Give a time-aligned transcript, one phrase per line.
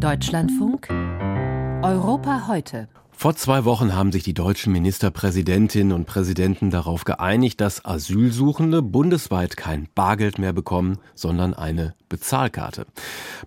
[0.00, 0.88] Deutschlandfunk
[1.82, 2.88] Europa heute.
[3.10, 9.58] Vor zwei Wochen haben sich die deutschen Ministerpräsidentinnen und Präsidenten darauf geeinigt, dass Asylsuchende bundesweit
[9.58, 12.84] kein Bargeld mehr bekommen, sondern eine Bezahlkarte.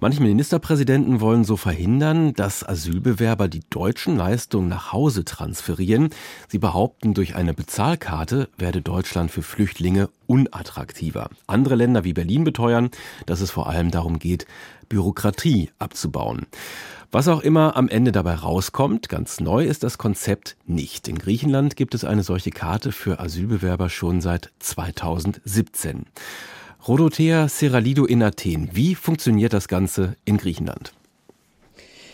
[0.00, 6.08] Manche Ministerpräsidenten wollen so verhindern, dass Asylbewerber die deutschen Leistungen nach Hause transferieren.
[6.48, 11.28] Sie behaupten, durch eine Bezahlkarte werde Deutschland für Flüchtlinge unattraktiver.
[11.46, 12.90] Andere Länder wie Berlin beteuern,
[13.26, 14.46] dass es vor allem darum geht,
[14.88, 16.46] Bürokratie abzubauen.
[17.10, 21.08] Was auch immer am Ende dabei rauskommt, ganz neu ist das Konzept nicht.
[21.08, 26.06] In Griechenland gibt es eine solche Karte für Asylbewerber schon seit 2017.
[26.86, 28.70] Rodothea Seralido in Athen.
[28.72, 30.92] Wie funktioniert das Ganze in Griechenland?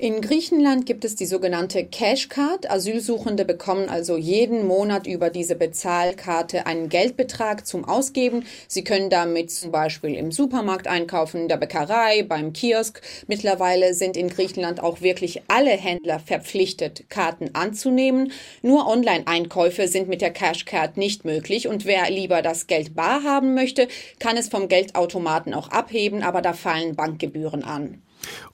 [0.00, 2.70] In Griechenland gibt es die sogenannte Cashcard.
[2.70, 8.46] Asylsuchende bekommen also jeden Monat über diese Bezahlkarte einen Geldbetrag zum Ausgeben.
[8.66, 13.02] Sie können damit zum Beispiel im Supermarkt einkaufen, in der Bäckerei, beim Kiosk.
[13.26, 18.32] Mittlerweile sind in Griechenland auch wirklich alle Händler verpflichtet, Karten anzunehmen.
[18.62, 21.68] Nur Online-Einkäufe sind mit der Cashcard nicht möglich.
[21.68, 23.86] Und wer lieber das Geld bar haben möchte,
[24.18, 28.00] kann es vom Geldautomaten auch abheben, aber da fallen Bankgebühren an.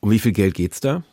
[0.00, 1.04] Um wie viel Geld geht's da?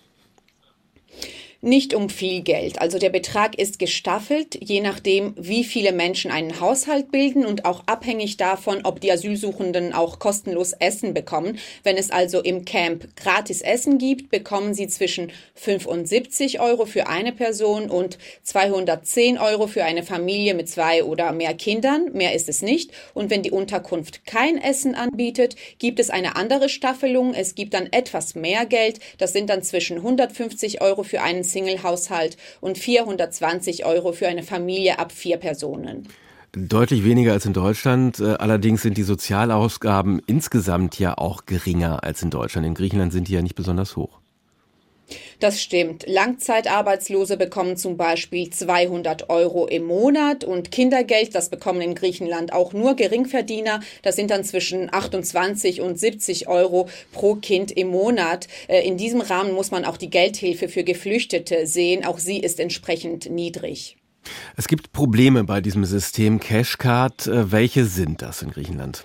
[1.64, 2.82] Nicht um viel Geld.
[2.82, 7.84] Also der Betrag ist gestaffelt, je nachdem, wie viele Menschen einen Haushalt bilden und auch
[7.86, 11.58] abhängig davon, ob die Asylsuchenden auch kostenlos Essen bekommen.
[11.84, 17.32] Wenn es also im Camp gratis Essen gibt, bekommen sie zwischen 75 Euro für eine
[17.32, 22.12] Person und 210 Euro für eine Familie mit zwei oder mehr Kindern.
[22.12, 22.92] Mehr ist es nicht.
[23.14, 27.34] Und wenn die Unterkunft kein Essen anbietet, gibt es eine andere Staffelung.
[27.34, 29.00] Es gibt dann etwas mehr Geld.
[29.18, 35.00] Das sind dann zwischen 150 Euro für einen Single-Haushalt und 420 Euro für eine Familie
[35.00, 36.10] ab vier Personen.
[36.56, 38.20] Deutlich weniger als in Deutschland.
[38.20, 42.68] Äh, allerdings sind die Sozialausgaben insgesamt ja auch geringer als in Deutschland.
[42.68, 44.20] In Griechenland sind die ja nicht besonders hoch.
[45.40, 46.06] Das stimmt.
[46.08, 52.74] Langzeitarbeitslose bekommen zum Beispiel 200 Euro im Monat und Kindergeld, das bekommen in Griechenland auch
[52.74, 53.82] nur Geringverdiener.
[54.02, 58.48] Das sind dann zwischen 28 und 70 Euro pro Kind im Monat.
[58.68, 62.06] Äh, in diesem Rahmen muss man auch die Geldhilfe für Geflüchtete sehen.
[62.06, 63.98] Auch sie ist entsprechend niedrig.
[64.56, 67.28] Es gibt Probleme bei diesem System Cashcard.
[67.28, 69.04] Äh, welche sind das in Griechenland?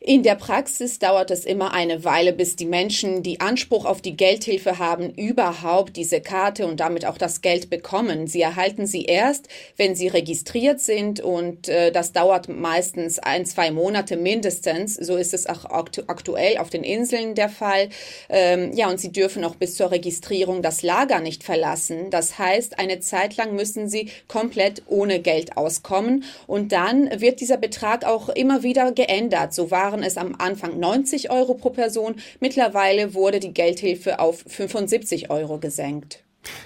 [0.00, 4.16] In der Praxis dauert es immer eine Weile, bis die Menschen, die Anspruch auf die
[4.16, 8.28] Geldhilfe haben, überhaupt diese Karte und damit auch das Geld bekommen.
[8.28, 13.72] Sie erhalten sie erst, wenn sie registriert sind und äh, das dauert meistens ein, zwei
[13.72, 14.94] Monate mindestens.
[14.94, 17.88] So ist es auch aktu aktuell auf den Inseln der Fall.
[18.28, 22.10] Ähm, ja, und sie dürfen auch bis zur Registrierung das Lager nicht verlassen.
[22.10, 27.56] Das heißt, eine Zeit lang müssen sie komplett ohne Geld auskommen und dann wird dieser
[27.56, 29.52] Betrag auch immer wieder geändert.
[29.52, 32.16] So waren waren es am Anfang 90 Euro pro Person.
[32.40, 36.24] Mittlerweile wurde die Geldhilfe auf 75 Euro gesenkt.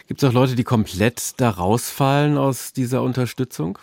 [0.09, 3.79] Gibt es auch Leute, die komplett da rausfallen aus dieser Unterstützung?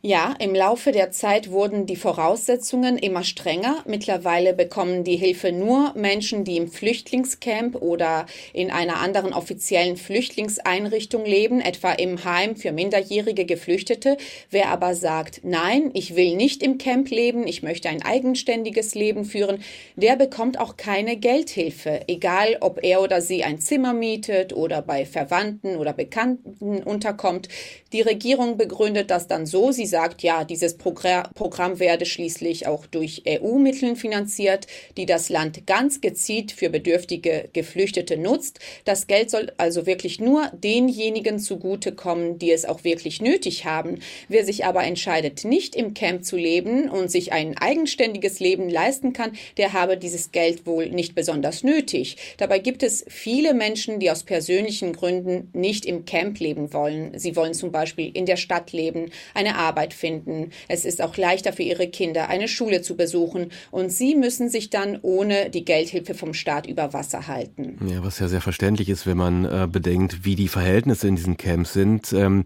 [0.00, 3.82] Ja, im Laufe der Zeit wurden die Voraussetzungen immer strenger.
[3.84, 11.24] Mittlerweile bekommen die Hilfe nur Menschen, die im Flüchtlingscamp oder in einer anderen offiziellen Flüchtlingseinrichtung
[11.24, 14.18] leben, etwa im Heim für minderjährige Geflüchtete.
[14.50, 19.24] Wer aber sagt, nein, ich will nicht im Camp leben, ich möchte ein eigenständiges Leben
[19.24, 19.64] führen,
[19.96, 25.04] der bekommt auch keine Geldhilfe, egal ob er oder sie ein Zimmer mietet oder bei
[25.04, 27.48] Verwandten oder Bekannten unterkommt.
[27.92, 33.24] Die Regierung begründet das dann so, sie sagt, ja, dieses Programm werde schließlich auch durch
[33.26, 34.66] EU-Mitteln finanziert,
[34.96, 38.60] die das Land ganz gezielt für bedürftige Geflüchtete nutzt.
[38.84, 43.98] Das Geld soll also wirklich nur denjenigen zugutekommen, die es auch wirklich nötig haben.
[44.28, 49.12] Wer sich aber entscheidet, nicht im Camp zu leben und sich ein eigenständiges Leben leisten
[49.12, 52.16] kann, der habe dieses Geld wohl nicht besonders nötig.
[52.36, 57.18] Dabei gibt es viele Menschen, die aus persönlichen Gründen nicht im Camp leben wollen.
[57.18, 60.50] Sie wollen zum Beispiel in der Stadt leben, eine Arbeit Arbeit finden.
[60.66, 63.52] Es ist auch leichter für ihre Kinder, eine Schule zu besuchen.
[63.70, 67.78] Und sie müssen sich dann ohne die Geldhilfe vom Staat über Wasser halten.
[67.88, 71.36] Ja, was ja sehr verständlich ist, wenn man äh, bedenkt, wie die Verhältnisse in diesen
[71.36, 72.12] Camps sind.
[72.12, 72.42] Ähm,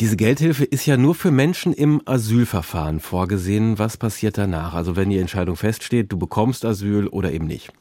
[0.00, 3.78] diese Geldhilfe ist ja nur für Menschen im Asylverfahren vorgesehen.
[3.78, 4.74] Was passiert danach?
[4.74, 7.72] Also wenn die Entscheidung feststeht, du bekommst Asyl oder eben nicht.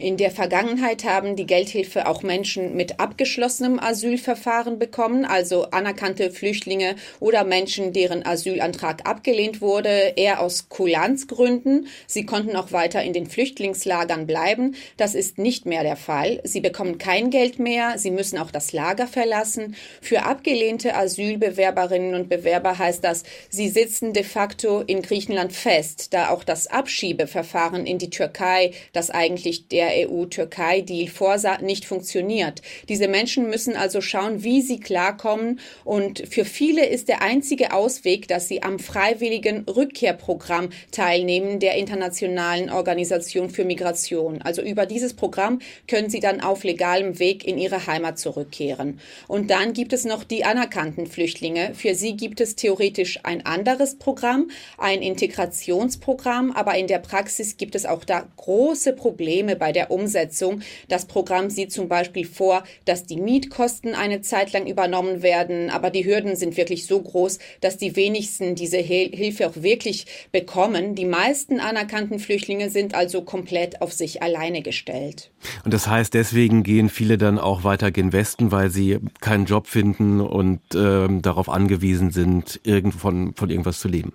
[0.00, 6.94] In der Vergangenheit haben die Geldhilfe auch Menschen mit abgeschlossenem Asylverfahren bekommen, also anerkannte Flüchtlinge
[7.18, 11.88] oder Menschen, deren Asylantrag abgelehnt wurde, eher aus Kulanzgründen.
[12.06, 14.76] Sie konnten auch weiter in den Flüchtlingslagern bleiben.
[14.96, 16.40] Das ist nicht mehr der Fall.
[16.44, 17.98] Sie bekommen kein Geld mehr.
[17.98, 19.74] Sie müssen auch das Lager verlassen.
[20.00, 26.28] Für abgelehnte Asylbewerberinnen und Bewerber heißt das, sie sitzen de facto in Griechenland fest, da
[26.28, 32.62] auch das Abschiebeverfahren in die Türkei, das eigentlich der der EU-Türkei-Deal vorsah, nicht funktioniert.
[32.88, 35.60] Diese Menschen müssen also schauen, wie sie klarkommen.
[35.84, 42.70] Und für viele ist der einzige Ausweg, dass sie am freiwilligen Rückkehrprogramm teilnehmen der Internationalen
[42.70, 44.42] Organisation für Migration.
[44.42, 49.00] Also über dieses Programm können sie dann auf legalem Weg in ihre Heimat zurückkehren.
[49.26, 51.74] Und dann gibt es noch die anerkannten Flüchtlinge.
[51.74, 57.74] Für sie gibt es theoretisch ein anderes Programm, ein Integrationsprogramm, aber in der Praxis gibt
[57.74, 60.60] es auch da große Probleme bei der Umsetzung.
[60.88, 65.90] Das Programm sieht zum Beispiel vor, dass die Mietkosten eine Zeit lang übernommen werden, aber
[65.90, 70.94] die Hürden sind wirklich so groß, dass die wenigsten diese Hilfe auch wirklich bekommen.
[70.94, 75.30] Die meisten anerkannten Flüchtlinge sind also komplett auf sich alleine gestellt.
[75.64, 79.66] Und das heißt, deswegen gehen viele dann auch weiter gen Westen, weil sie keinen Job
[79.66, 84.12] finden und äh, darauf angewiesen sind, irgend von, von irgendwas zu leben.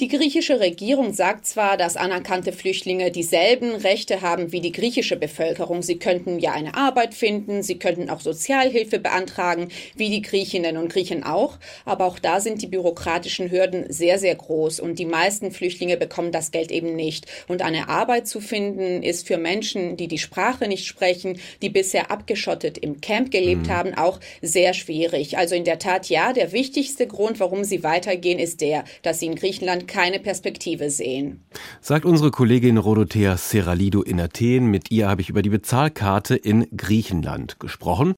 [0.00, 5.82] Die griechische Regierung sagt zwar, dass anerkannte Flüchtlinge dieselben Rechte haben wie die griechische Bevölkerung.
[5.82, 10.92] Sie könnten ja eine Arbeit finden, sie könnten auch Sozialhilfe beantragen, wie die Griechinnen und
[10.92, 11.58] Griechen auch.
[11.84, 16.30] Aber auch da sind die bürokratischen Hürden sehr, sehr groß und die meisten Flüchtlinge bekommen
[16.30, 17.26] das Geld eben nicht.
[17.48, 22.12] Und eine Arbeit zu finden ist für Menschen, die die Sprache nicht sprechen, die bisher
[22.12, 23.70] abgeschottet im Camp gelebt mhm.
[23.70, 25.38] haben, auch sehr schwierig.
[25.38, 29.26] Also in der Tat ja, der wichtigste Grund, warum sie weitergehen, ist der, dass sie
[29.26, 31.40] in Griechenland keine Perspektive sehen.
[31.80, 34.66] Sagt unsere Kollegin Rodothea Serralido in Athen.
[34.66, 38.14] Mit ihr habe ich über die Bezahlkarte in Griechenland gesprochen.